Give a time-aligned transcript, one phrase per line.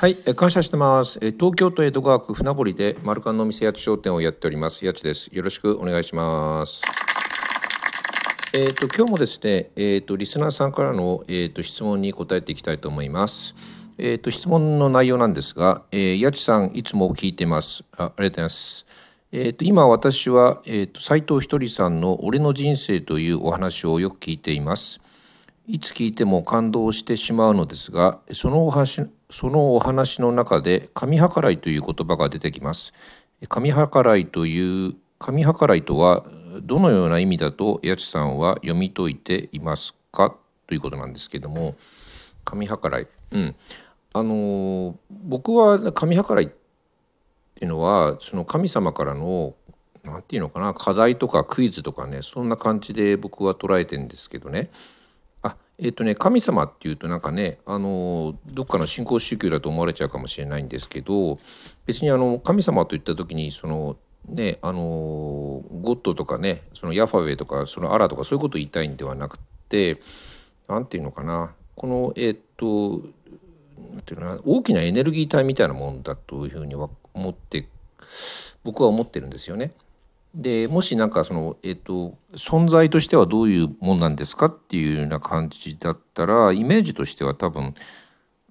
[0.00, 1.18] はい、え感謝してます。
[1.20, 4.86] え東京都江戸川区船堀でマルカンのお店八千商店をやっております。
[4.86, 5.28] 八千です。
[5.30, 6.80] よろしくお願いします。
[8.56, 13.54] えっ、と今日もですね、えっ、とリスナーさんからのえっ、と質問に答えていきたいと思います。
[13.98, 17.84] えっ、と質問の内容なんですが、えー、八千さんいつも聞いてます。
[17.94, 18.86] あありがとうございます。
[19.32, 24.98] えっ、と今私はえっ、と斉藤ひとりさんの俺の人生というお話をよく聞いています。
[25.66, 32.92] いつ聞いても感動してしまうのですがそのお話そのお話の中で神計らいという言葉が出てきます。
[33.48, 36.24] 神計らいという神計らいとは
[36.62, 40.36] どのような意味だと八千さんは読み解いていますか？
[40.66, 41.76] ということなんですけども
[42.44, 43.06] 神計らい。
[43.30, 43.54] うん。
[44.12, 49.54] あの僕は神計らいっていうのはその神様からの
[50.02, 54.70] なんていうのかな課題とかクイズとかねそんな感じで僕は捉えてんですけどね。
[55.42, 61.38] あえっ、とね神様っていうとなんかねあのどっかの信仰宗教だと思われちゃうかもしれないんですけど
[61.86, 63.96] 別にあの神様といった時にその
[64.28, 70.00] ねあのゴッドとかねそのヤファウェイとかそのアラとかそういうことを言いたいんではなくて
[70.68, 73.00] なんていうのかなこのえっ、と
[74.04, 77.68] ていうのかな大きなエネルギー体みたいなもんだというふうには思って
[78.62, 79.72] 僕は思ってるんですよね。
[80.34, 87.74] でもしなんかその、えっと、存在としてはどういうもんなんですかっていうような感じだったらイメージとしては多分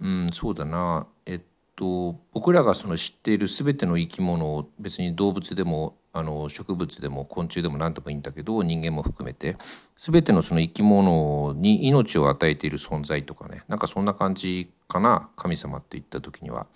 [0.00, 1.40] うんそうだなえっ
[1.76, 9.56] と僕らがその知っている全ての生き物を別に動物でもあの植物でも昆虫でも何でもいいんだけど人間も含めて
[9.96, 16.66] 全てのその生き物に命を与えている存在とかねなんかそんな感じかな神様って言った時には。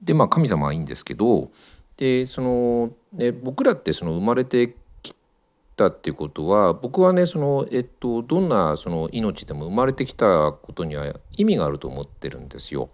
[0.00, 1.50] でまあ神様はいいんですけど
[1.96, 5.14] でその、ね、僕らってその生まれてき
[5.76, 12.90] たっていうことは僕はねその、えっと、どんなその命でも生まれてきたことには意味があると思ってるんですよ。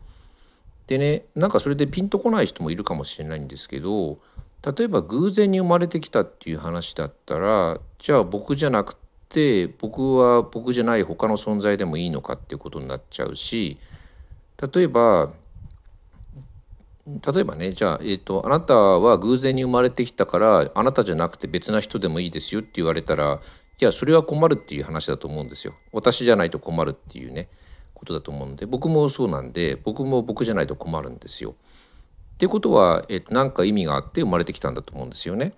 [0.87, 4.19] でねなんかそれでピンとこない人もいるかもしれないんですけど
[4.65, 8.97] 例えば偶然に生まれてきたっていう話だったらじゃあ僕じゃなく
[9.29, 13.79] て僕は僕じゃない他の存在でもいいのかっていうことになっちゃうし
[14.75, 15.33] 例えば
[17.07, 23.41] 例えばねじゃあ、えーと、あなたは偶然に生まれてきたからあなたじゃなくて別な人でもいいですよって言われたら
[23.81, 25.75] いやそれは困るっていう話だと思うんですよ。
[25.93, 27.49] 私じゃないと困るっていうね
[27.95, 31.55] ことだと思うんで僕もそうなんで僕も僕じゃないと困るんですよ。
[32.35, 35.53] ってことは、えーと、なんか意味があって生まれてきたんだと思うんですよね。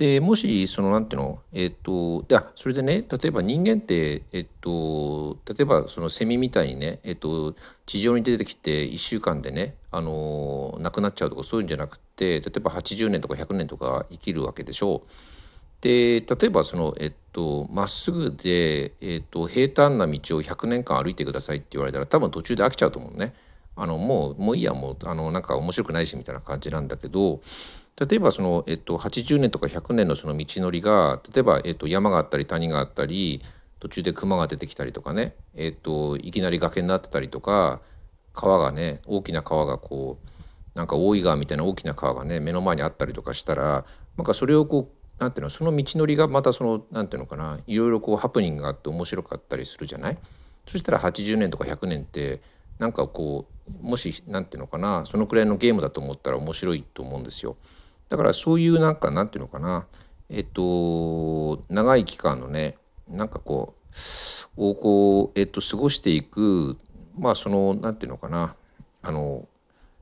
[0.00, 7.54] でもしそのなんていうのえっ、ー、とあそれでね例えば人間ってえっ、ー、と例えばそのセミみたいにねえっ、ー、と
[7.84, 15.10] 地上に出てきて1週間でねあの亡くなっちゃうとかそういうんじゃなくて例えば80年とか100年とか生きるわけでしょう。
[15.80, 23.34] で例えばそのえっとまっすぐで、えっと、平坦な道を100年間歩いてくださいって言われたら多分途中で飽きちゃうと思うね。
[23.76, 27.40] あのもうもういいやもうあのなんか面白くないしみたいな感じなんだけど
[27.96, 33.42] 例えばその、えっと、80年とか100年のその道のりが例えば、えっと、山があったり谷があったり
[33.78, 37.80] 途中で熊が出てきたりとかね、えっと、いきなり崖になってたりとか
[38.32, 40.28] 川がね大きな川がこう
[40.78, 43.84] なんか大井川みたいな大きな川がね目の前にあったりとかしたら
[44.16, 50.18] なんかそれをこうなんていうのその道のりがまたそのなんていうのかないろいろこうハプニングがあって面白かったりするじゃない？
[50.66, 52.40] そしたら80年とか100年って
[52.78, 57.56] なんかこうもしなんていうのかなそのくらいのゲームだと思ったら面白いと思うんですよ。
[58.08, 59.86] だからそういうなんかなんていうのかな
[60.30, 62.76] えっと長い期間のね
[63.08, 63.74] なんかこ
[64.56, 66.78] うをこうえっと過ごしていく
[67.18, 68.54] まあそのなんていうのかな
[69.02, 69.48] あの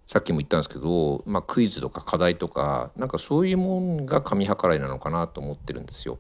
[0.07, 6.19] さっきも言ったんですけど、まあ、クイズとか課題とかなんかそういうもんが神計らいなのかなと思ってるんですよ。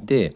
[0.00, 0.34] で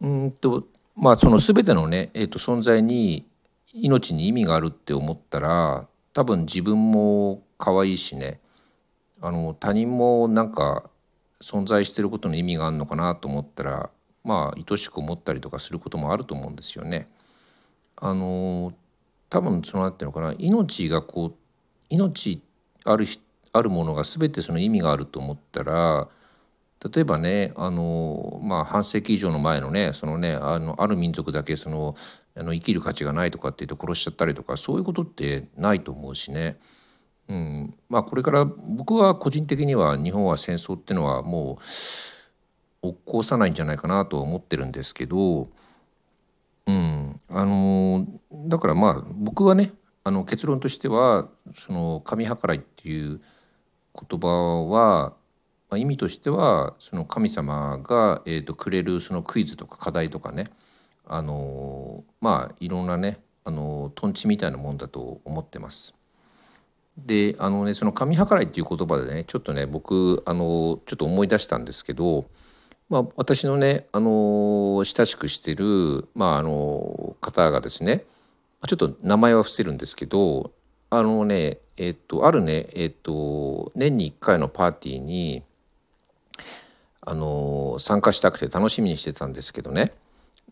[0.00, 0.64] うんと
[0.96, 3.26] まあその全てのね、えっと存在に
[3.72, 8.40] 命に意味があるって思ったら多分自分も可愛いしね
[9.20, 10.90] あの他人もなんか
[11.40, 13.90] 存在してることの意味があるのかなと思ったら
[14.24, 17.08] まあ愛しく思ったりとかすることもあると思うんですよね。
[18.00, 18.72] あの
[19.28, 21.34] 多分そのなんていうのかな命がこう
[21.88, 22.42] 命
[22.84, 23.06] ある
[23.52, 26.08] あるものが全てその意味があると思ったら
[26.92, 31.94] 例えばねあの、まあ、半世紀以上の前のねそのねあのある民族だけその
[32.36, 36.58] あの生きる価値がないとかって言って殺しちゃったりとかそういうことってないと思うしね。
[37.28, 41.58] うん、まあこれから僕は個人的には日本は戦争っていうのはも
[42.82, 45.48] う起こさないんじゃないかなと思ってるんですけど、
[47.30, 48.06] あの
[48.48, 49.72] だからまあ僕はね
[50.04, 53.20] あの結論としてはその神計らいっていう
[53.94, 54.28] 言葉
[54.68, 55.14] は、
[55.68, 60.50] まあ、意味としてはその神様が、えー、とくれるそのクイズとか課題とかね
[61.06, 65.94] あのまあいろんなねあののとんちみたいなもんだと思ってます。
[66.96, 72.26] であのねその神計らいっていう言葉でねちょっとね僕あのちょっと思い出したんですけど、
[72.90, 78.04] まあ、私のねあの親しくしてる、まあ、あの方がですね
[78.66, 80.50] ちょっと名前は伏せるんですけど
[80.90, 85.44] あのねえっとあるねえっと年に1回のパーティーに
[87.00, 89.94] あの参加したくて楽しみにしてたんですけどね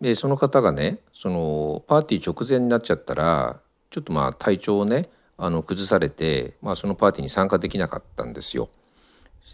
[0.00, 3.60] でその方がねそのパーティー直前になっちゃったら
[3.90, 8.68] ちょっとまあ体調をねあの崩されて、まあ、そのパーティーに参加できなかったんですよ。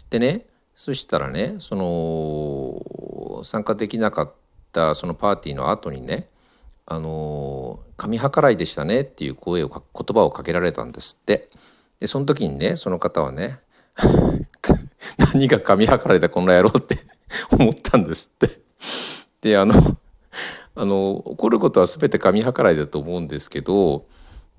[0.09, 0.45] でね
[0.75, 4.33] そしたらねその参加できなかっ
[4.71, 6.29] たそのパーティーの後にね
[6.85, 9.81] 「あの神計らいでしたね」っていう声を言
[10.13, 11.49] 葉をかけられたんですって。
[11.99, 13.59] でその時にねその方はね
[15.33, 16.99] 何が神計らいだこの野郎って
[17.57, 18.59] 思ったんですって。
[19.41, 19.97] であの
[20.77, 24.05] あの起こることは全て神計らいだと思うんですけど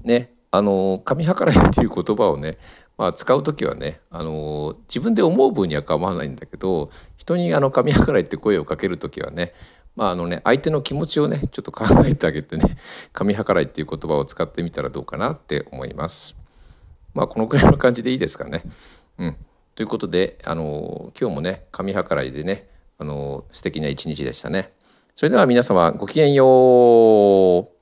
[0.00, 2.56] ねあの神計らいっていう言葉をね、
[2.98, 9.52] まあ、使う時はねあの自分で思う分には構わないんだけど人にあの神計らいって声をかける時はね
[9.96, 12.78] まああのね相手の気持ちをねちょっと考えてあげてね
[13.12, 16.34] 神計らいっていう言葉を使ってみたらどうかなって思います。
[17.14, 18.62] まあこのくらいの感じでいいですかね。
[19.18, 19.36] うん、
[19.74, 24.72] ということであの今日もね神計らいでねあの素敵な一日でしたね。
[25.14, 27.75] それでは皆様ごきげんよう。